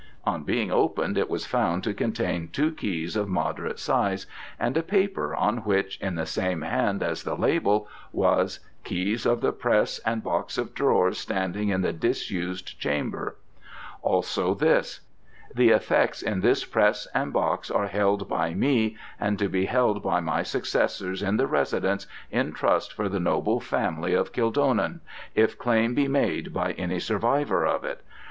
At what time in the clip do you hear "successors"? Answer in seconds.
20.41-21.21